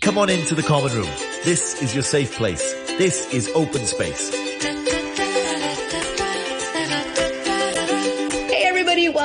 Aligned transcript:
Come 0.00 0.18
on 0.18 0.30
into 0.30 0.54
the 0.54 0.62
common 0.62 0.92
room. 0.92 1.10
This 1.44 1.82
is 1.82 1.94
your 1.94 2.02
safe 2.02 2.32
place. 2.36 2.72
This 2.98 3.32
is 3.34 3.48
open 3.54 3.86
space. 3.86 4.53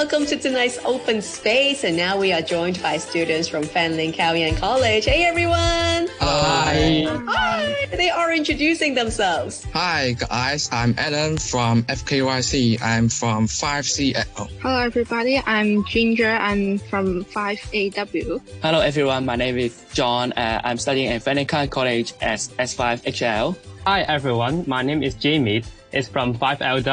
Welcome 0.10 0.26
to 0.30 0.38
tonight's 0.38 0.80
open 0.86 1.22
space. 1.22 1.84
And 1.84 1.96
now 1.96 2.18
we 2.18 2.34
are 2.34 2.42
joined 2.42 2.82
by 2.82 2.98
students 2.98 3.48
from 3.48 3.62
Fanling 3.64 4.18
Kau 4.18 4.34
Yan 4.34 4.56
College. 4.56 5.06
Hey 5.06 5.24
everyone! 5.24 6.10
Hi. 6.20 7.06
Hi! 7.28 7.86
They 7.92 8.10
are 8.10 8.34
introducing 8.34 8.96
themselves. 8.96 9.68
Hi 9.72 10.14
guys, 10.14 10.68
I'm 10.72 10.96
Alan 10.98 11.38
from 11.38 11.84
FKYC. 11.84 12.82
I'm 12.82 13.08
from 13.08 13.46
5C. 13.46 14.26
Oh, 14.40 14.48
Hello 14.64 14.80
everybody, 14.80 15.44
I'm 15.46 15.86
Ginger. 15.86 16.32
I'm 16.42 16.80
from 16.80 17.24
5AW. 17.26 18.42
Hello 18.64 18.80
everyone, 18.80 19.28
my 19.28 19.36
name 19.36 19.60
is 19.60 19.86
John. 19.94 20.32
Uh, 20.32 20.60
I'm 20.64 20.80
studying 20.80 21.10
at 21.10 21.22
Venica 21.22 21.68
College 21.68 22.16
as 22.20 22.48
S5HL. 22.58 23.56
Hi 23.86 24.02
everyone, 24.02 24.64
my 24.66 24.82
name 24.82 25.04
is 25.04 25.14
Jamie. 25.14 25.62
It's 25.92 26.08
from 26.08 26.34
5L 26.34 26.84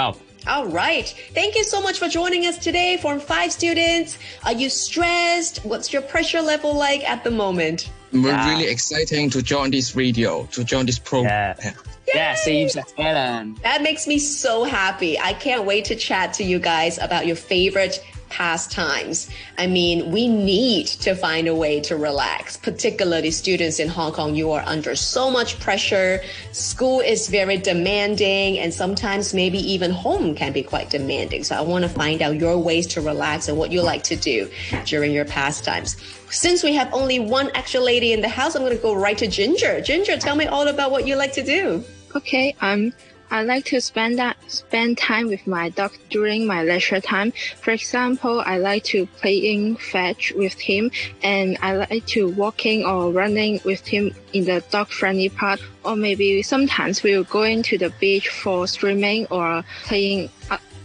All 0.46 0.66
right. 0.66 1.09
Thank 1.34 1.56
you 1.56 1.64
so 1.64 1.80
much 1.80 1.98
for 1.98 2.09
joining 2.09 2.46
us 2.46 2.56
today, 2.59 2.96
Form 2.98 3.18
5 3.18 3.50
students. 3.52 4.18
Are 4.45 4.52
you 4.52 4.69
stressed? 4.69 5.59
What's 5.64 5.92
your 5.92 6.02
pressure 6.02 6.41
level 6.41 6.74
like 6.74 7.02
at 7.09 7.24
the 7.24 7.30
moment? 7.30 7.91
we're 8.12 8.30
Yeah. 8.30 8.48
really 8.50 8.70
exciting 8.70 9.28
to 9.30 9.42
join 9.42 9.70
this 9.72 9.95
radio, 9.96 10.46
to 10.52 10.64
join 10.64 10.86
this 10.86 10.98
program. 10.98 11.56
Yeah. 11.62 11.72
Yeah, 12.14 12.34
same 12.34 12.66
as 12.66 12.78
Alan. 12.96 13.56
That 13.62 13.82
makes 13.82 14.06
me 14.06 14.19
so 14.19 14.62
happy. 14.64 15.19
I 15.19 15.32
can't 15.34 15.64
wait 15.64 15.84
to 15.86 15.96
chat 15.96 16.32
to 16.34 16.45
you 16.45 16.58
guys 16.60 16.98
about 16.98 17.27
your 17.27 17.36
favorite 17.36 18.02
pastimes. 18.36 19.30
I 19.56 19.66
mean, 19.66 20.10
we 20.10 20.28
need 20.28 20.88
to 21.06 21.14
find 21.14 21.48
a 21.48 21.54
way 21.54 21.80
to 21.88 21.96
relax, 21.96 22.58
particularly 22.58 23.30
students 23.30 23.78
in 23.78 23.88
Hong 23.88 24.12
Kong. 24.12 24.34
You 24.34 24.52
are 24.52 24.62
under 24.66 24.94
so 24.94 25.30
much 25.30 25.58
pressure. 25.58 26.20
School 26.52 27.00
is 27.00 27.28
very 27.28 27.56
demanding, 27.56 28.58
and 28.58 28.74
sometimes 28.74 29.33
maybe 29.33 29.58
even 29.72 29.91
home 29.91 30.34
can 30.34 30.52
be 30.52 30.62
quite 30.62 30.91
demanding. 30.91 31.44
So 31.44 31.56
I 31.56 31.62
want 31.62 31.84
to 31.84 31.88
find 31.88 32.20
out 32.20 32.36
your 32.36 32.58
ways 32.58 32.86
to 32.88 33.00
relax 33.00 33.48
and 33.48 33.56
what 33.56 33.72
you 33.72 33.80
like 33.80 34.02
to 34.05 34.16
do 34.16 34.50
during 34.84 35.12
your 35.12 35.24
pastimes. 35.24 35.96
Since 36.28 36.62
we 36.62 36.74
have 36.74 36.92
only 36.92 37.18
one 37.18 37.50
extra 37.55 37.80
lady 37.80 38.12
in 38.12 38.20
the 38.20 38.28
house, 38.28 38.55
I'm 38.55 38.62
going 38.62 38.77
to 38.77 38.83
go 38.83 38.94
right 38.94 39.16
to 39.16 39.28
Ginger. 39.28 39.80
Ginger, 39.80 40.18
tell 40.18 40.36
me 40.36 40.44
all 40.44 40.68
about 40.68 40.91
what 40.91 41.06
you 41.06 41.16
like 41.16 41.33
to 41.33 41.42
do. 41.42 41.83
Okay, 42.14 42.55
um, 42.61 42.92
I 43.30 43.42
like 43.42 43.64
to 43.66 43.80
spend 43.80 44.19
that 44.19 44.36
spend 44.46 44.98
time 44.98 45.27
with 45.28 45.46
my 45.46 45.69
dog 45.70 45.92
during 46.10 46.46
my 46.46 46.62
leisure 46.62 47.00
time. 47.00 47.33
For 47.60 47.72
example, 47.72 48.42
I 48.46 48.58
like 48.58 48.84
to 48.84 49.06
playing 49.20 49.77
fetch 49.77 50.33
with 50.36 50.55
him, 50.60 50.91
and 51.22 51.58
I 51.60 51.77
like 51.77 52.06
to 52.08 52.28
walking 52.28 52.84
or 52.84 53.10
running 53.10 53.60
with 53.64 53.86
him 53.86 54.14
in 54.33 54.44
the 54.44 54.62
dog 54.70 54.88
friendly 54.88 55.28
park. 55.28 55.60
Or 55.84 55.96
maybe 55.96 56.42
sometimes 56.42 57.02
we'll 57.02 57.24
go 57.24 57.42
into 57.42 57.77
the 57.78 57.91
beach 58.00 58.28
for 58.28 58.66
swimming 58.66 59.27
or 59.30 59.64
playing 59.84 60.30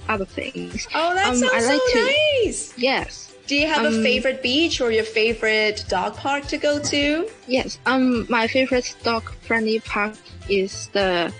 other 0.09 0.25
things. 0.25 0.87
Oh, 0.95 1.13
that 1.13 1.27
Um, 1.29 1.35
sounds 1.35 1.53
I 1.53 1.59
like 1.61 1.81
so 1.87 1.93
to- 1.93 2.11
nice. 2.45 2.73
Yes. 2.75 3.27
Do 3.47 3.55
you 3.55 3.67
have 3.67 3.83
a 3.83 3.87
Um, 3.89 4.01
favorite 4.03 4.41
beach 4.41 4.79
or 4.81 4.91
your 4.91 5.03
favorite 5.03 5.83
dog 5.89 6.15
park 6.15 6.47
to 6.47 6.57
go 6.57 6.79
to? 6.79 7.29
Yes. 7.47 7.77
Um, 7.85 8.25
my 8.29 8.47
favorite 8.47 8.95
dog 9.03 9.23
friendly 9.41 9.79
park 9.81 10.15
is 10.49 10.89
the, 10.93 11.31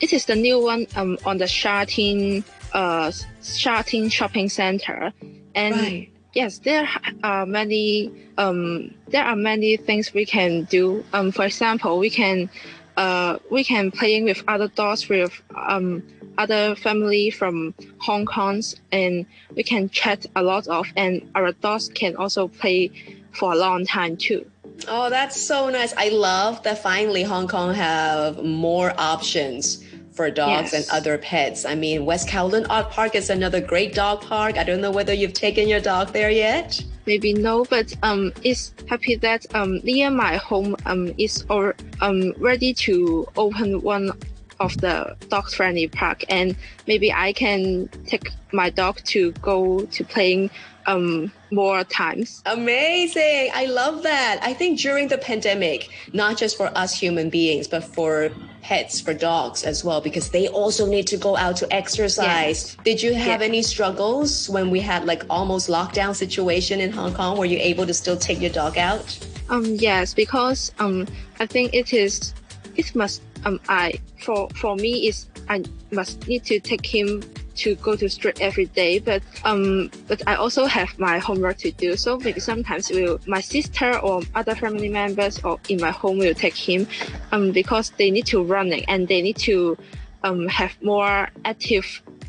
it 0.00 0.12
is 0.12 0.24
the 0.26 0.36
new 0.36 0.58
one 0.62 0.86
um 0.96 1.18
on 1.24 1.38
the 1.38 1.46
Sha 1.46 1.84
Tin 1.84 2.44
uh 2.72 3.12
shopping 3.42 4.48
center, 4.48 5.12
and 5.54 5.74
Right. 5.74 6.08
yes, 6.34 6.58
there 6.58 6.88
are 7.22 7.46
many 7.46 8.10
um 8.38 8.94
there 9.08 9.24
are 9.24 9.36
many 9.36 9.76
things 9.76 10.12
we 10.14 10.24
can 10.26 10.64
do. 10.64 11.04
Um, 11.12 11.32
for 11.32 11.44
example, 11.44 11.98
we 11.98 12.10
can 12.10 12.50
uh 12.96 13.38
we 13.50 13.64
can 13.64 13.90
playing 13.90 14.24
with 14.24 14.42
other 14.48 14.68
dogs 14.68 15.08
with 15.08 15.32
um 15.54 16.02
other 16.38 16.74
family 16.74 17.30
from 17.30 17.74
Hong 17.98 18.24
Kong's 18.24 18.74
and 18.92 19.26
we 19.54 19.62
can 19.62 19.90
chat 19.90 20.24
a 20.36 20.42
lot 20.42 20.66
of 20.68 20.86
and 20.96 21.30
our 21.34 21.52
dogs 21.52 21.90
can 21.90 22.16
also 22.16 22.48
play 22.48 22.90
for 23.32 23.52
a 23.52 23.56
long 23.56 23.84
time 23.84 24.16
too. 24.16 24.50
Oh, 24.88 25.10
that's 25.10 25.38
so 25.38 25.68
nice. 25.68 25.92
I 25.96 26.08
love 26.08 26.62
that 26.62 26.78
finally 26.82 27.22
Hong 27.22 27.46
Kong 27.46 27.74
have 27.74 28.42
more 28.42 28.94
options 28.96 29.84
for 30.20 30.30
dogs 30.30 30.72
Yes. 30.72 30.74
and 30.76 30.84
other 30.98 31.16
pets. 31.16 31.64
I 31.64 31.74
mean, 31.74 32.04
West 32.04 32.28
Kowloon 32.28 32.66
Art 32.68 32.90
Park 32.90 33.14
is 33.14 33.30
another 33.30 33.60
great 33.72 33.94
dog 33.94 34.20
park. 34.20 34.58
I 34.58 34.64
don't 34.64 34.82
know 34.82 34.90
whether 34.98 35.14
you've 35.14 35.32
taken 35.46 35.64
your 35.72 35.80
dog 35.80 36.12
there 36.12 36.30
yet. 36.30 36.68
maybe 37.06 37.32
no, 37.32 37.64
but 37.74 37.88
um, 38.08 38.30
it's 38.44 38.62
happy 38.92 39.14
that 39.26 39.40
um 39.58 39.70
near 39.90 40.10
my 40.24 40.36
home 40.48 40.76
um 40.90 41.02
is 41.26 41.34
or 41.54 41.64
um 42.06 42.20
ready 42.48 42.70
to 42.86 43.26
open 43.44 43.68
one 43.94 44.06
of 44.60 44.76
the 44.78 45.16
dog 45.28 45.50
friendly 45.50 45.88
park, 45.88 46.22
and 46.28 46.54
maybe 46.86 47.12
I 47.12 47.32
can 47.32 47.88
take 48.06 48.28
my 48.52 48.70
dog 48.70 48.98
to 49.06 49.32
go 49.42 49.86
to 49.86 50.04
playing 50.04 50.50
um 50.86 51.32
more 51.50 51.82
times. 51.84 52.42
Amazing. 52.46 53.50
I 53.54 53.66
love 53.66 54.02
that. 54.04 54.38
I 54.42 54.54
think 54.54 54.78
during 54.80 55.08
the 55.08 55.18
pandemic, 55.18 55.90
not 56.12 56.38
just 56.38 56.56
for 56.56 56.66
us 56.78 56.98
human 56.98 57.28
beings, 57.30 57.66
but 57.68 57.82
for 57.84 58.30
pets, 58.62 59.00
for 59.00 59.12
dogs 59.12 59.64
as 59.64 59.84
well, 59.84 60.00
because 60.00 60.30
they 60.30 60.46
also 60.48 60.86
need 60.86 61.06
to 61.08 61.16
go 61.16 61.36
out 61.36 61.56
to 61.56 61.66
exercise. 61.74 62.76
Did 62.84 63.02
you 63.02 63.14
have 63.14 63.40
Yes. 63.40 63.48
any 63.48 63.62
struggles 63.62 64.48
when 64.48 64.70
we 64.70 64.80
had 64.80 65.04
like 65.06 65.22
almost 65.28 65.68
lockdown 65.68 66.14
situation 66.14 66.80
in 66.80 66.92
Hong 66.92 67.12
Kong? 67.14 67.36
Were 67.38 67.46
you 67.46 67.58
able 67.58 67.86
to 67.86 67.94
still 67.94 68.16
take 68.16 68.40
your 68.40 68.50
dog 68.62 68.78
out? 68.78 69.18
Um 69.48 69.64
yes, 69.76 70.14
because 70.14 70.72
um 70.78 71.06
I 71.40 71.46
think 71.46 71.74
it 71.74 71.92
is 71.92 72.32
it 72.80 72.94
must 72.94 73.22
um 73.44 73.60
I 73.68 74.00
for 74.24 74.48
for 74.60 74.76
me 74.76 74.92
is 75.08 75.26
I 75.48 75.62
must 75.90 76.26
need 76.28 76.44
to 76.44 76.56
take 76.60 76.86
him 76.86 77.22
to 77.62 77.74
go 77.86 77.94
to 77.96 78.08
street 78.08 78.38
every 78.40 78.66
day 78.66 78.98
but 78.98 79.22
um 79.44 79.90
but 80.08 80.22
I 80.26 80.34
also 80.36 80.62
have 80.66 80.90
my 80.98 81.18
homework 81.18 81.58
to 81.58 81.70
do. 81.72 81.96
So 81.96 82.18
maybe 82.18 82.40
sometimes 82.40 82.90
will 82.90 83.20
my 83.26 83.40
sister 83.40 83.98
or 83.98 84.22
other 84.34 84.54
family 84.54 84.88
members 84.88 85.34
or 85.44 85.58
in 85.68 85.78
my 85.80 85.90
home 85.90 86.18
will 86.18 86.34
take 86.34 86.56
him 86.56 86.86
um 87.32 87.52
because 87.52 87.90
they 87.98 88.10
need 88.10 88.26
to 88.26 88.42
running 88.42 88.84
and 88.92 89.08
they 89.08 89.20
need 89.22 89.38
to 89.50 89.76
um 90.24 90.46
have 90.48 90.72
more 90.82 91.28
active 91.44 91.86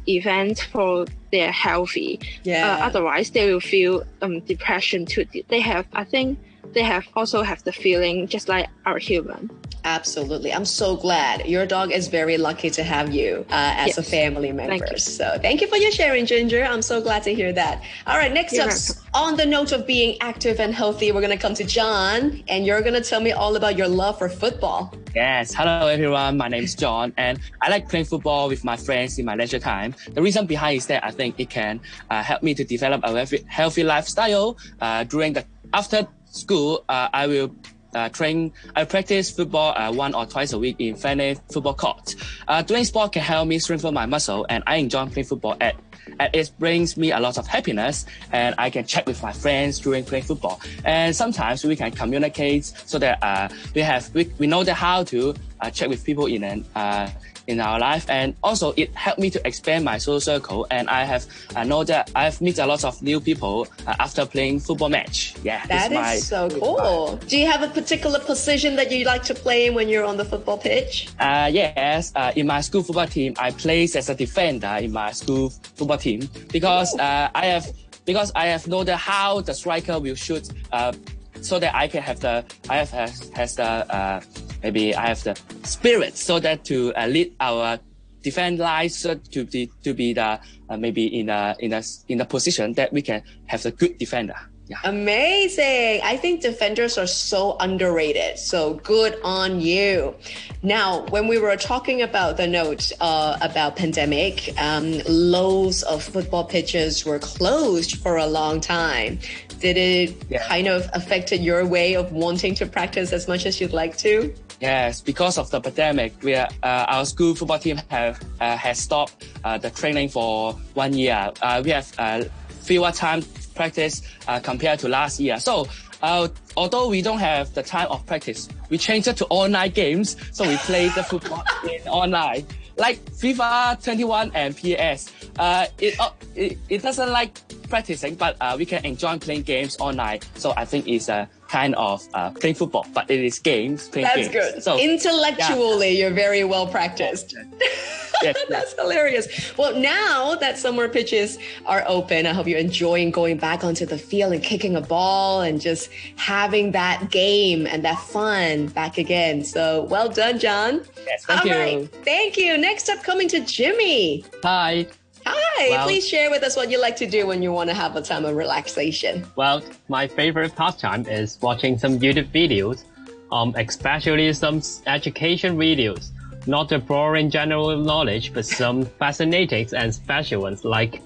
events 0.08 0.64
for 0.64 1.06
their 1.32 1.52
healthy. 1.52 2.20
Yeah. 2.44 2.68
uh, 2.68 2.88
otherwise 2.88 3.32
they 3.32 3.46
will 3.52 3.66
feel 3.76 4.04
um 4.22 4.40
depression 4.42 5.06
too. 5.06 5.26
They 5.48 5.62
have 5.62 5.86
i 5.94 6.04
think 6.04 6.40
they 6.74 6.84
have 6.84 7.06
also 7.16 7.44
have 7.44 7.64
the 7.64 7.72
feeling 7.72 8.28
just 8.28 8.48
like 8.48 8.68
our 8.86 8.98
human 8.98 9.50
Absolutely. 9.84 10.54
I'm 10.54 10.66
so 10.66 10.96
glad. 10.96 11.48
Your 11.48 11.66
dog 11.66 11.92
is 11.92 12.08
very 12.08 12.38
lucky 12.38 12.70
to 12.72 12.84
have 12.84 13.14
you 13.14 13.46
uh, 13.50 13.74
as 13.78 13.98
a 13.98 14.04
family 14.04 14.52
member. 14.52 14.86
you. 14.92 14.98
So 14.98 15.38
thank 15.42 15.62
you 15.62 15.68
for 15.68 15.78
your 15.78 15.92
sharing, 15.92 16.26
Ginger. 16.26 16.64
I'm 16.64 16.82
so 16.82 17.02
glad 17.02 17.24
to 17.24 17.34
hear 17.34 17.52
that. 17.54 17.82
All 18.06 18.18
right, 18.18 18.32
next 18.32 18.54
You're 18.54 18.64
up, 18.64 18.70
welcome. 18.70 19.04
on 19.14 19.38
the 19.38 19.46
note 19.46 19.72
of 19.72 19.88
being 19.88 20.18
active 20.22 20.60
and 20.60 20.74
healthy, 20.74 21.12
we're 21.12 21.22
going 21.22 21.36
to 21.36 21.42
come 21.42 21.56
to 21.56 21.64
John, 21.64 22.44
and 22.48 22.66
you're 22.66 22.82
going 22.82 22.94
to 22.94 23.02
tell 23.02 23.22
me 23.22 23.32
all 23.32 23.56
about 23.56 23.76
your 23.76 23.88
love 23.88 24.18
for 24.18 24.30
football. 24.30 24.94
Yes, 25.16 25.54
hello 25.54 25.88
everyone. 25.88 26.38
My 26.38 26.48
name 26.48 26.64
is 26.64 26.76
John, 26.76 27.14
and 27.18 27.40
I 27.62 27.70
like 27.70 27.90
playing 27.90 28.06
football 28.06 28.48
with 28.48 28.64
my 28.64 28.78
friends 28.78 29.20
in 29.20 29.26
my 29.26 29.36
leisure 29.36 29.60
time. 29.60 29.96
The 30.14 30.22
reason 30.22 30.46
behind 30.46 30.78
is 30.78 30.86
that 30.88 31.04
I 31.04 31.12
think 31.12 31.40
it 31.40 31.50
can 31.50 31.82
uh, 32.10 32.24
help 32.24 32.44
me 32.44 32.54
to 32.54 32.64
develop 32.64 33.04
a 33.04 33.12
healthy, 33.12 33.44
healthy 33.48 33.84
lifestyle. 33.84 34.58
Uh, 34.80 35.04
during 35.04 35.34
the 35.34 35.44
after 35.74 36.08
school, 36.26 36.86
uh, 36.88 37.10
I 37.14 37.28
will 37.28 37.54
uh, 37.94 38.10
train. 38.10 38.52
I 38.76 38.86
practice 38.86 39.32
football 39.32 39.74
uh, 39.78 39.92
one 39.92 40.14
or 40.14 40.26
twice 40.26 40.54
a 40.54 40.60
week 40.60 40.78
in 40.80 40.96
Fanny 40.96 41.36
football 41.52 41.74
court. 41.74 42.16
Uh, 42.48 42.62
doing 42.62 42.86
sport 42.86 43.14
can 43.14 43.22
help 43.22 43.48
me 43.48 43.60
strengthen 43.60 43.94
my 43.94 44.06
muscle, 44.06 44.46
and 44.50 44.64
I 44.68 44.78
enjoy 44.78 45.06
playing 45.08 45.28
football 45.28 45.58
at. 45.62 45.76
And 46.20 46.34
it 46.36 46.52
brings 46.60 46.98
me 46.98 47.12
a 47.12 47.20
lot 47.20 47.38
of 47.38 47.48
happiness, 47.48 48.06
and 48.32 48.56
I 48.58 48.70
can 48.70 48.86
chat 48.86 49.06
with 49.06 49.22
my 49.22 49.32
friends 49.32 49.80
during 49.80 50.04
playing 50.04 50.24
football. 50.26 50.60
And 50.84 51.16
sometimes 51.16 51.64
we 51.64 51.76
can 51.76 51.92
communicate 51.92 52.66
so 52.66 53.00
that 53.00 53.20
uh, 53.22 53.50
we 53.76 53.82
have 53.82 54.14
we, 54.14 54.30
we 54.40 54.48
know 54.48 54.64
that 54.64 54.74
how 54.74 55.04
to 55.06 55.36
uh, 55.62 55.70
chat 55.70 55.90
with 55.90 56.04
people 56.04 56.26
in 56.26 56.44
an 56.44 56.66
uh, 56.76 57.10
in 57.48 57.60
our 57.60 57.80
life, 57.80 58.08
and 58.10 58.36
also 58.44 58.72
it 58.78 58.94
helped 58.96 59.20
me 59.20 59.30
to 59.30 59.46
expand 59.48 59.84
my 59.84 59.98
social 59.98 60.20
circle. 60.22 60.68
And 60.70 60.88
I 60.90 61.04
have 61.04 61.26
I 61.56 61.64
know 61.64 61.84
that 61.86 62.12
I've 62.16 62.40
met 62.42 62.60
a 62.60 62.66
lot 62.66 62.84
of 62.84 63.02
new 63.02 63.20
people 63.20 63.68
uh, 63.88 63.96
after 64.00 64.26
playing 64.26 64.60
football 64.60 64.90
match. 64.90 65.36
Yeah, 65.44 65.66
That 65.68 65.92
is 65.92 65.98
my- 65.98 66.16
so 66.18 66.50
cool. 66.50 67.18
Do 67.28 67.38
you 67.38 67.48
have 67.48 67.64
a 67.64 67.68
particular 67.68 68.20
position 68.20 68.76
that 68.76 68.92
you 68.92 69.06
like 69.06 69.24
to 69.24 69.34
play 69.34 69.68
in 69.68 69.74
when 69.74 69.90
you're 69.90 70.06
on 70.06 70.18
the 70.18 70.26
football 70.26 70.58
pitch? 70.58 71.08
Uh, 71.20 71.50
yes, 71.52 72.12
uh, 72.16 72.32
in 72.36 72.46
my 72.48 72.62
school 72.62 72.84
football 72.84 73.08
team, 73.08 73.34
I 73.40 73.52
play 73.52 73.84
as 73.84 74.10
a 74.10 74.16
defender 74.16 74.78
in 74.82 74.92
my 74.92 75.12
school 75.12 75.50
football 75.76 75.98
team 75.98 76.30
because 76.52 76.94
uh, 77.00 77.30
I 77.34 77.46
have 77.48 77.66
because 78.06 78.32
I 78.36 78.48
have 78.48 78.68
know 78.68 78.84
the 78.84 78.98
how 78.98 79.42
the 79.42 79.54
striker 79.54 80.00
will 80.00 80.16
shoot, 80.16 80.50
uh, 80.72 80.94
so 81.42 81.58
that 81.60 81.74
I 81.76 81.88
can 81.88 82.02
have 82.04 82.20
the 82.20 82.46
I 82.70 82.78
have 82.78 82.90
has, 82.92 83.30
has 83.34 83.56
the 83.56 83.64
uh, 83.64 84.22
maybe 84.64 84.96
I 84.96 85.08
have 85.08 85.24
the 85.24 85.36
spirit 85.64 86.18
so 86.18 86.40
that 86.40 86.66
to 86.66 86.94
uh, 86.96 87.08
lead 87.08 87.36
our 87.40 87.80
defense 88.22 88.60
lines 88.60 88.96
so 88.98 89.16
to 89.16 89.46
be 89.46 89.70
to 89.84 89.94
be 89.94 90.14
the 90.14 90.40
uh, 90.70 90.78
maybe 90.78 91.06
in 91.20 91.30
a 91.30 91.56
in 91.60 91.74
a 91.74 91.82
in 92.08 92.22
a 92.22 92.26
position 92.26 92.74
that 92.74 92.94
we 92.94 93.02
can 93.02 93.22
have 93.48 93.66
a 93.66 93.72
good 93.72 93.98
defender. 93.98 94.36
Yeah. 94.68 94.78
Amazing. 94.86 96.00
I 96.02 96.16
think 96.16 96.40
defenders 96.42 96.98
are 96.98 97.08
so 97.08 97.58
underrated. 97.60 98.40
So 98.40 98.76
good 98.76 99.20
on 99.22 99.60
you. 99.60 100.16
Now, 100.64 101.06
when 101.08 101.28
we 101.28 101.38
were 101.40 101.58
talking 101.58 102.02
about 102.02 102.38
the 102.38 102.48
note 102.48 102.90
uh, 103.02 103.38
about 103.42 103.76
pandemic, 103.76 104.54
um, 104.62 105.02
loads 105.10 105.84
of 105.84 106.02
football 106.02 106.46
pitches 106.46 107.04
were 107.04 107.20
closed 107.20 107.98
for 107.98 108.16
a 108.16 108.26
long 108.28 108.62
time. 108.62 109.20
Did 109.60 109.76
it 109.76 110.16
Yeah. 110.30 110.48
kind 110.48 110.68
of 110.70 110.90
affected 110.94 111.42
your 111.42 111.66
way 111.66 111.96
of 111.96 112.14
wanting 112.14 112.56
to 112.56 112.66
practice 112.66 113.12
as 113.12 113.28
much 113.28 113.46
as 113.46 113.60
you'd 113.60 113.74
like 113.74 113.98
to? 113.98 114.34
Yes, 114.62 115.02
because 115.02 115.40
of 115.40 115.50
the 115.50 115.60
pandemic, 115.60 116.14
we 116.22 116.36
are, 116.36 116.48
uh, 116.62 116.86
our 116.88 117.06
school 117.06 117.34
football 117.34 117.58
team 117.58 117.82
have 117.90 118.22
uh, 118.40 118.56
has 118.56 118.78
stopped 118.78 119.26
uh, 119.44 119.58
the 119.58 119.72
training 119.72 120.10
for 120.10 120.54
one 120.76 120.94
year. 120.94 121.32
Uh, 121.42 121.64
we 121.66 121.72
have 121.72 121.92
uh, 121.98 122.24
fewer 122.62 122.92
time 122.92 123.24
practice 123.56 124.04
uh, 124.28 124.40
compared 124.40 124.78
to 124.80 124.88
last 124.88 125.20
year. 125.20 125.40
So, 125.40 125.68
uh, 126.04 126.28
although 126.56 126.90
we 126.90 127.02
don't 127.02 127.18
have 127.18 127.52
the 127.56 127.64
time 127.64 127.88
of 127.90 128.06
practice, 128.06 128.50
we 128.70 128.78
changed 128.78 129.08
it 129.08 129.18
to 129.18 129.26
online 129.30 129.72
games. 129.72 130.16
So 130.32 130.48
we 130.48 130.58
play 130.58 130.90
the 130.90 131.04
football 131.04 131.44
in 131.64 131.82
online, 131.88 132.46
like 132.78 133.04
FIFA 133.06 133.84
21 133.84 134.32
and 134.36 134.56
PS. 134.56 135.12
Uh, 135.40 135.66
it, 135.80 136.00
uh, 136.00 136.12
it 136.36 136.60
it 136.70 136.84
doesn't 136.84 137.10
like 137.10 137.40
practicing, 137.68 138.14
but 138.14 138.38
uh, 138.40 138.56
we 138.56 138.66
can 138.68 138.86
enjoy 138.86 139.18
playing 139.18 139.42
games 139.42 139.76
online. 139.80 140.20
So 140.36 140.54
I 140.56 140.66
think 140.66 140.88
it's 140.88 141.10
a 141.10 141.28
kind 141.52 141.76
of 141.76 142.08
uh, 142.14 142.30
playing 142.32 142.56
football, 142.56 142.88
but 142.94 143.12
it 143.12 143.20
is 143.20 143.38
games 143.38 143.90
playing 143.90 144.06
That's 144.08 144.30
games. 144.30 144.54
good. 144.54 144.64
So 144.64 144.80
Intellectually, 144.80 146.00
you're 146.00 146.14
very 146.14 146.46
well 146.46 146.66
practiced. 146.66 147.36
yes, 148.24 148.38
That's 148.48 148.74
hilarious. 148.80 149.28
Well, 149.58 149.76
now 149.76 150.36
that 150.36 150.58
summer 150.58 150.88
pitches 150.88 151.38
are 151.66 151.84
open, 151.88 152.26
I 152.26 152.32
hope 152.32 152.48
you're 152.48 152.58
enjoying 152.58 153.12
going 153.12 153.38
back 153.38 153.66
onto 153.66 153.86
the 153.86 153.98
field 153.98 154.32
and 154.32 154.42
kicking 154.42 154.78
a 154.78 154.82
ball 154.82 155.42
and 155.42 155.60
just 155.60 155.90
having 156.16 156.72
that 156.72 157.12
game 157.12 157.68
and 157.68 157.84
that 157.84 158.00
fun 158.00 158.68
back 158.68 158.98
again. 158.98 159.44
So 159.44 159.84
well 159.90 160.08
done, 160.08 160.40
John. 160.40 160.86
yes, 161.06 161.26
thank 161.26 161.42
All 161.42 161.48
you. 161.48 161.58
right. 161.58 161.96
Thank 162.06 162.38
you. 162.38 162.58
Next 162.58 162.88
up, 162.90 163.04
coming 163.04 163.28
to 163.28 163.42
Jimmy. 163.42 164.24
Hi. 164.44 164.88
Hi. 165.26 165.70
Well- 165.70 165.86
Please 165.86 166.08
share 166.08 166.30
with 166.30 166.44
us 166.44 166.56
what 166.56 166.70
you 166.72 166.80
like 166.80 166.96
to 166.98 167.06
do 167.06 167.28
when 167.28 167.42
you 167.42 167.52
want 167.52 167.70
to 167.70 167.76
have 167.76 167.96
a 167.96 168.02
time 168.02 168.26
of 168.26 168.36
relaxation. 168.36 169.26
Well, 169.36 169.62
my 169.90 170.08
favorite 170.08 170.56
pastime 170.56 171.06
is 171.08 171.38
watching 171.42 171.78
some 171.78 172.00
YouTube 172.00 172.32
videos, 172.32 172.84
um, 173.32 173.54
especially 173.58 174.32
some 174.34 174.62
education 174.88 175.58
videos. 175.58 176.10
Not 176.48 176.70
the 176.70 176.80
boring 176.80 177.30
general 177.30 177.78
knowledge, 177.78 178.34
but 178.34 178.46
some 178.46 178.86
fascinating 179.00 179.68
and 179.76 179.94
special 179.94 180.42
ones, 180.42 180.66
like 180.66 181.02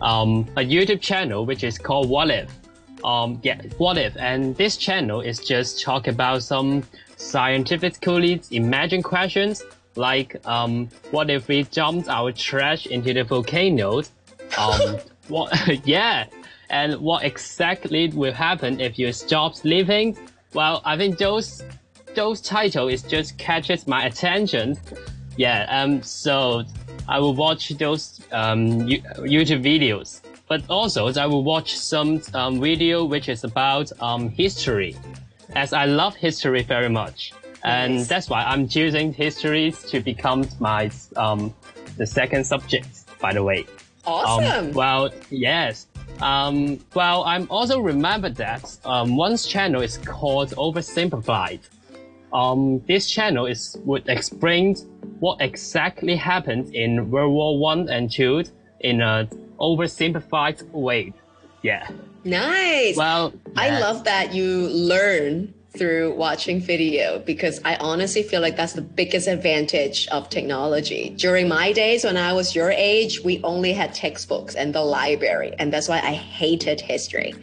um, 0.00 0.46
a 0.56 0.60
YouTube 0.60 1.00
channel 1.02 1.44
which 1.44 1.62
is 1.64 1.76
called 1.78 2.08
What 2.08 2.30
If. 2.30 2.50
Um, 3.04 3.40
yeah, 3.42 3.60
What 3.78 3.98
If, 3.98 4.16
and 4.16 4.56
this 4.56 4.76
channel 4.76 5.20
is 5.20 5.38
just 5.40 5.82
talk 5.82 6.06
about 6.08 6.42
some 6.42 6.82
scientifically 7.16 8.40
imagined 8.50 9.04
questions, 9.04 9.62
like 10.00 10.36
um, 10.46 10.88
what 11.10 11.30
if 11.30 11.46
we 11.46 11.62
dumped 11.64 12.08
our 12.08 12.32
trash 12.32 12.86
into 12.86 13.12
the 13.12 13.24
volcanoes? 13.24 14.10
Um, 14.58 14.98
what? 15.28 15.52
yeah, 15.86 16.26
and 16.70 17.00
what 17.00 17.24
exactly 17.24 18.08
will 18.08 18.32
happen 18.32 18.80
if 18.80 18.98
you 18.98 19.12
stop 19.12 19.54
sleeping? 19.54 20.16
Well, 20.54 20.82
I 20.84 20.96
think 20.96 21.18
those 21.18 21.62
those 22.14 22.40
title 22.40 22.88
is 22.88 23.02
just 23.02 23.38
catches 23.38 23.86
my 23.86 24.04
attention. 24.06 24.76
Yeah, 25.36 25.66
um, 25.68 26.02
so 26.02 26.64
I 27.08 27.18
will 27.18 27.34
watch 27.34 27.68
those 27.70 28.20
um, 28.32 28.88
YouTube 28.88 29.62
videos, 29.62 30.20
but 30.48 30.62
also 30.68 31.08
I 31.08 31.26
will 31.26 31.44
watch 31.44 31.78
some 31.78 32.20
um, 32.34 32.60
video 32.60 33.04
which 33.04 33.28
is 33.28 33.44
about 33.44 33.92
um, 34.00 34.28
history, 34.30 34.96
as 35.54 35.72
I 35.72 35.84
love 35.84 36.14
history 36.16 36.62
very 36.62 36.88
much, 36.88 37.32
and 37.64 37.96
Nice. 37.96 38.08
that's 38.08 38.30
why 38.30 38.42
I'm 38.42 38.68
choosing 38.68 39.12
history 39.12 39.72
to 39.88 40.00
become 40.00 40.48
my 40.58 40.90
um, 41.16 41.54
the 41.96 42.06
second 42.06 42.44
subject. 42.44 42.88
By 43.20 43.34
the 43.34 43.42
way. 43.42 43.66
Awesome. 44.06 44.68
Um, 44.68 44.72
well, 44.72 45.10
yes. 45.28 45.86
Um, 46.22 46.80
well, 46.94 47.22
I'm 47.24 47.46
also 47.50 47.80
remember 47.80 48.30
that 48.30 48.78
um, 48.84 49.16
one's 49.16 49.46
channel 49.46 49.82
is 49.82 49.98
called 49.98 50.50
Oversimplified. 50.56 51.60
Um, 52.32 52.80
this 52.86 53.10
channel 53.10 53.46
is 53.46 53.76
would 53.84 54.08
explain 54.08 54.74
what 55.18 55.40
exactly 55.40 56.16
happened 56.16 56.74
in 56.74 57.10
World 57.10 57.32
War 57.32 57.58
One 57.58 57.88
and 57.88 58.10
Two 58.10 58.44
in 58.80 59.00
a 59.02 59.28
oversimplified 59.58 60.62
way. 60.70 61.12
Yeah. 61.62 61.88
nice. 62.24 62.96
Well, 62.96 63.34
I 63.56 63.78
love 63.80 64.04
that 64.04 64.32
you 64.34 64.68
learn 64.68 65.52
through 65.76 66.14
watching 66.14 66.60
video 66.60 67.20
because 67.20 67.60
I 67.64 67.76
honestly 67.76 68.22
feel 68.22 68.40
like 68.40 68.56
that's 68.56 68.72
the 68.72 68.82
biggest 68.82 69.28
advantage 69.28 70.08
of 70.08 70.28
technology. 70.28 71.10
During 71.16 71.48
my 71.48 71.72
days 71.72 72.04
when 72.04 72.16
I 72.16 72.32
was 72.32 72.54
your 72.54 72.70
age, 72.70 73.20
we 73.24 73.40
only 73.44 73.72
had 73.72 73.94
textbooks 73.94 74.54
and 74.54 74.74
the 74.74 74.82
library, 74.82 75.54
and 75.58 75.72
that's 75.72 75.88
why 75.88 75.98
I 75.98 76.12
hated 76.14 76.80
history. 76.80 77.34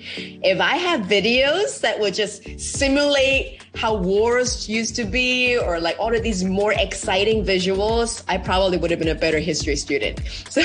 If 0.43 0.59
I 0.59 0.75
had 0.75 1.03
videos 1.03 1.81
that 1.81 1.99
would 1.99 2.13
just 2.13 2.59
simulate 2.59 3.63
how 3.77 3.93
wars 3.95 4.67
used 4.67 4.95
to 4.95 5.03
be 5.03 5.57
or 5.57 5.79
like 5.79 5.95
all 5.99 6.13
of 6.13 6.23
these 6.23 6.43
more 6.43 6.73
exciting 6.73 7.45
visuals, 7.45 8.23
I 8.27 8.37
probably 8.37 8.77
would 8.77 8.89
have 8.89 8.99
been 8.99 9.07
a 9.09 9.15
better 9.15 9.39
history 9.39 9.75
student. 9.75 10.19
So 10.49 10.61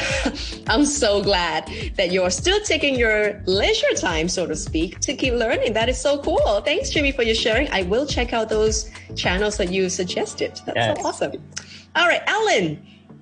I'm 0.68 0.86
so 0.86 1.22
glad 1.22 1.70
that 1.96 2.10
you're 2.12 2.30
still 2.30 2.60
taking 2.60 2.94
your 2.98 3.42
leisure 3.46 3.92
time, 3.96 4.28
so 4.28 4.46
to 4.46 4.56
speak, 4.56 5.00
to 5.00 5.14
keep 5.14 5.34
learning. 5.34 5.74
That 5.74 5.88
is 5.90 5.98
so 6.00 6.18
cool. 6.22 6.60
Thanks, 6.62 6.88
Jimmy, 6.90 7.12
for 7.12 7.22
your 7.22 7.34
sharing. 7.34 7.68
I 7.70 7.82
will 7.82 8.06
check 8.06 8.32
out 8.32 8.48
those 8.48 8.90
channels 9.16 9.56
that 9.58 9.70
you 9.70 9.90
suggested. 9.90 10.60
That's 10.64 10.76
Yes. 10.76 11.00
so 11.00 11.06
awesome. 11.06 11.32
All 11.96 12.06
right, 12.08 12.22
Alan, 12.26 12.80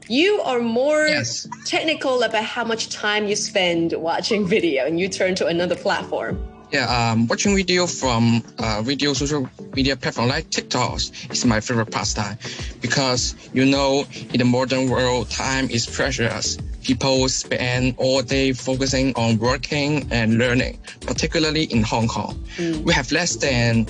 you 0.09 0.41
are 0.43 0.61
more 0.61 1.07
Yes. 1.07 1.49
technical 1.67 2.23
about 2.23 2.45
how 2.45 2.63
much 2.65 2.89
time 2.91 3.27
you 3.27 3.35
spend 3.37 3.93
watching 3.95 4.47
video 4.47 4.87
and 4.87 5.01
you 5.01 5.09
turn 5.09 5.35
to 5.37 5.47
another 5.47 5.75
platform. 5.75 6.39
Yeah, 6.73 6.87
um, 6.87 7.27
watching 7.27 7.57
video 7.57 7.87
from 7.89 8.45
uh, 8.61 8.81
video 8.83 9.13
social 9.13 9.49
media 9.75 9.97
platform 9.97 10.29
like 10.29 10.51
TikTok 10.51 11.01
is 11.31 11.45
my 11.45 11.59
favorite 11.59 11.91
pastime 11.91 12.39
because 12.81 13.35
you 13.53 13.65
know 13.67 14.05
in 14.33 14.39
the 14.39 14.45
modern 14.45 14.89
world 14.89 15.29
time 15.31 15.69
is 15.69 15.85
precious. 15.85 16.59
People 16.85 17.29
spend 17.29 17.97
all 17.99 18.23
day 18.23 18.53
focusing 18.53 19.13
on 19.17 19.39
working 19.39 20.07
and 20.13 20.39
learning, 20.39 20.79
particularly 21.01 21.65
in 21.65 21.83
Hong 21.83 22.07
Kong. 22.07 22.41
We 22.85 22.93
have 22.93 23.11
less 23.11 23.35
than 23.35 23.87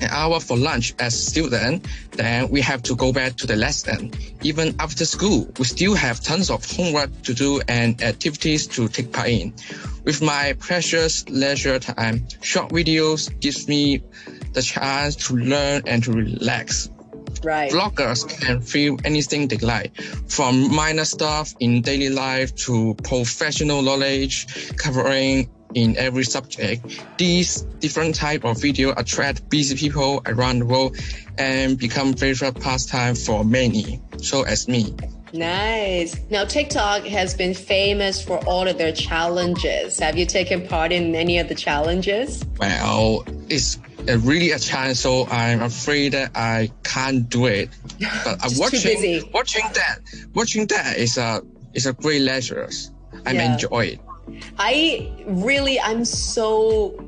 an 0.00 0.08
hour 0.10 0.40
for 0.40 0.56
lunch 0.56 0.94
as 0.98 1.18
student, 1.18 1.86
then 2.12 2.48
we 2.50 2.60
have 2.60 2.82
to 2.84 2.96
go 2.96 3.12
back 3.12 3.36
to 3.36 3.46
the 3.46 3.56
lesson. 3.56 4.12
Even 4.42 4.74
after 4.78 5.04
school, 5.04 5.48
we 5.58 5.64
still 5.64 5.94
have 5.94 6.20
tons 6.20 6.50
of 6.50 6.64
homework 6.70 7.10
to 7.22 7.34
do 7.34 7.60
and 7.68 8.02
activities 8.02 8.66
to 8.68 8.88
take 8.88 9.12
part 9.12 9.28
in. 9.28 9.54
With 10.04 10.20
my 10.20 10.54
precious 10.58 11.28
leisure 11.28 11.78
time, 11.78 12.26
short 12.42 12.70
videos 12.70 13.28
gives 13.40 13.68
me 13.68 14.02
the 14.52 14.62
chance 14.62 15.16
to 15.16 15.36
learn 15.36 15.82
and 15.86 16.02
to 16.04 16.12
relax. 16.12 16.90
Right. 17.42 17.70
Bloggers 17.70 18.28
can 18.28 18.60
film 18.60 18.98
anything 19.04 19.48
they 19.48 19.56
like, 19.58 20.00
from 20.28 20.74
minor 20.74 21.04
stuff 21.04 21.54
in 21.60 21.82
daily 21.82 22.08
life 22.10 22.54
to 22.66 22.94
professional 23.02 23.82
knowledge 23.82 24.76
covering 24.76 25.50
in 25.74 25.96
every 25.96 26.24
subject. 26.24 27.02
These 27.18 27.62
different 27.80 28.14
type 28.14 28.44
of 28.44 28.60
video 28.60 28.92
attract 28.96 29.48
busy 29.50 29.76
people 29.76 30.22
around 30.26 30.60
the 30.60 30.66
world 30.66 30.96
and 31.38 31.78
become 31.78 32.14
favorite 32.14 32.60
pastime 32.60 33.14
for 33.14 33.44
many. 33.44 34.00
So 34.22 34.42
as 34.42 34.68
me. 34.68 34.94
Nice. 35.32 36.16
Now, 36.30 36.44
TikTok 36.44 37.02
has 37.04 37.34
been 37.34 37.54
famous 37.54 38.22
for 38.22 38.38
all 38.46 38.68
of 38.68 38.78
their 38.78 38.92
challenges. 38.92 39.98
Have 39.98 40.16
you 40.16 40.26
taken 40.26 40.66
part 40.68 40.92
in 40.92 41.14
any 41.16 41.38
of 41.38 41.48
the 41.48 41.56
challenges? 41.56 42.44
Well, 42.58 43.24
it's 43.48 43.78
a 44.06 44.16
really 44.18 44.52
a 44.52 44.60
challenge, 44.60 44.98
so 44.98 45.26
I'm 45.26 45.60
afraid 45.62 46.12
that 46.12 46.30
I 46.36 46.70
can't 46.84 47.28
do 47.28 47.46
it. 47.46 47.68
But 48.24 48.26
uh, 48.26 48.36
I'm 48.42 48.58
watching 48.58 49.30
watching 49.32 49.64
that 49.74 49.98
watching 50.34 50.66
that 50.68 50.96
is 50.98 51.16
a 51.18 51.42
is 51.72 51.86
a 51.86 51.92
great 51.92 52.22
leisure. 52.22 52.68
I 53.26 53.32
Yeah. 53.32 53.52
enjoy 53.54 53.84
it. 53.96 54.00
I 54.58 55.12
really, 55.26 55.80
I'm 55.80 56.04
so 56.04 56.98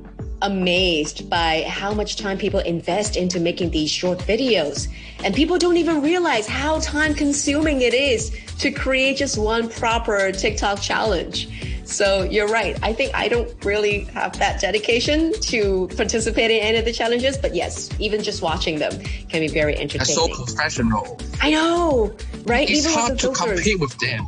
amazed 0.42 1.30
by 1.30 1.64
how 1.66 1.94
much 1.94 2.16
time 2.16 2.36
people 2.36 2.60
invest 2.60 3.16
into 3.16 3.40
making 3.40 3.70
these 3.70 3.90
short 3.90 4.18
videos. 4.18 4.88
And 5.24 5.34
people 5.34 5.58
don't 5.58 5.76
even 5.76 6.02
realize 6.02 6.46
how 6.46 6.80
time 6.80 7.14
consuming 7.14 7.80
it 7.80 7.94
is 7.94 8.38
to 8.58 8.70
create 8.70 9.16
just 9.16 9.38
one 9.38 9.68
proper 9.68 10.30
TikTok 10.32 10.80
challenge. 10.80 11.48
So 11.84 12.24
you're 12.24 12.48
right. 12.48 12.76
I 12.82 12.92
think 12.92 13.14
I 13.14 13.28
don't 13.28 13.64
really 13.64 14.00
have 14.06 14.36
that 14.40 14.60
dedication 14.60 15.32
to 15.42 15.88
participate 15.96 16.50
in 16.50 16.60
any 16.60 16.78
of 16.78 16.84
the 16.84 16.92
challenges, 16.92 17.38
but 17.38 17.54
yes, 17.54 17.88
even 18.00 18.22
just 18.22 18.42
watching 18.42 18.78
them 18.78 19.00
can 19.28 19.40
be 19.40 19.48
very 19.48 19.76
They're 19.76 20.04
so 20.04 20.28
professional. 20.28 21.18
I 21.40 21.50
know, 21.50 22.14
right? 22.44 22.68
It's 22.68 22.86
even 22.86 22.98
hard 22.98 23.18
to 23.20 23.30
compete 23.30 23.78
with 23.78 23.96
them. 23.98 24.26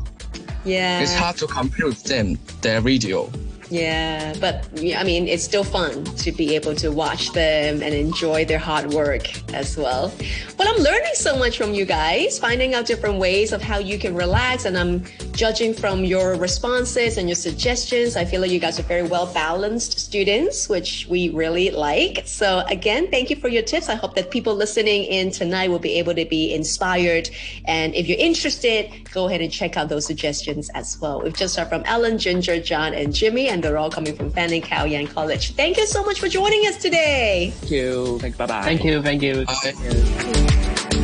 Yeah. 0.68 1.00
It's 1.00 1.14
hard 1.14 1.37
to 1.38 1.46
compete 1.46 1.84
with 1.84 2.04
them. 2.04 2.38
Their 2.60 2.82
video. 2.82 3.30
Yeah, 3.70 4.34
but 4.40 4.66
I 4.96 5.04
mean, 5.04 5.28
it's 5.28 5.44
still 5.44 5.64
fun 5.64 6.04
to 6.04 6.32
be 6.32 6.54
able 6.54 6.75
to 6.76 6.90
watch 6.90 7.32
them 7.32 7.82
and 7.82 7.94
enjoy 7.94 8.46
their 8.46 8.58
hard 8.58 8.94
work 8.94 9.28
as 9.52 9.76
well. 9.76 10.10
Well, 10.58 10.68
I'm 10.75 10.82
learning 10.82 11.12
so 11.14 11.37
much 11.37 11.58
from 11.58 11.75
you 11.75 11.84
guys, 11.84 12.38
finding 12.38 12.75
out 12.75 12.87
different 12.87 13.18
ways 13.18 13.52
of 13.52 13.60
how 13.60 13.78
you 13.78 13.98
can 13.98 14.14
relax, 14.14 14.64
and 14.64 14.76
I'm 14.76 15.04
judging 15.32 15.75
from 15.75 16.04
your 16.04 16.34
responses 16.34 17.18
and 17.18 17.28
your 17.28 17.37
suggestions. 17.37 18.16
I 18.16 18.25
feel 18.25 18.40
like 18.40 18.50
you 18.50 18.58
guys 18.58 18.80
are 18.80 18.84
very 18.84 19.02
well 19.02 19.26
balanced 19.32 19.98
students, 19.98 20.68
which 20.68 21.06
we 21.08 21.28
really 21.28 21.70
like. 21.70 22.22
So 22.25 22.64
again, 22.68 23.10
thank 23.10 23.28
you 23.28 23.37
for 23.37 23.48
your 23.48 23.62
tips. 23.62 23.90
I 23.90 23.96
hope 23.96 24.14
that 24.14 24.30
people 24.30 24.54
listening 24.54 25.04
in 25.04 25.30
tonight 25.30 25.68
will 25.68 25.78
be 25.78 25.98
able 25.98 26.14
to 26.14 26.25
be 26.25 26.54
inspired. 26.54 27.28
And 27.66 27.94
if 27.94 28.08
you're 28.08 28.18
interested, 28.18 28.90
go 29.12 29.28
ahead 29.28 29.42
and 29.42 29.52
check 29.52 29.76
out 29.76 29.90
those 29.90 30.06
suggestions 30.06 30.70
as 30.70 30.98
well. 31.00 31.20
We've 31.20 31.37
just 31.37 31.54
heard 31.56 31.68
from 31.68 31.82
Ellen, 31.84 32.18
Ginger, 32.18 32.60
John, 32.60 32.94
and 32.94 33.14
Jimmy, 33.14 33.48
and 33.48 33.57
they're 33.62 33.78
all 33.78 33.90
coming 33.90 34.14
from 34.14 34.30
Fanling 34.30 34.62
Kau 34.62 34.84
Yan 34.84 35.06
College. 35.06 35.54
Thank 35.54 35.76
you 35.76 35.86
so 35.86 36.04
much 36.04 36.20
for 36.20 36.28
joining 36.28 36.66
us 36.66 36.76
today. 36.76 37.52
Thank 37.56 37.70
you. 37.72 38.18
Thank 38.18 38.34
you. 38.34 38.38
Bye 38.38 38.46
bye. 38.46 38.62
Thank 38.62 38.84
you. 38.84 39.02
Thank 39.02 39.22
you. 39.22 39.44
Bye. 39.46 40.94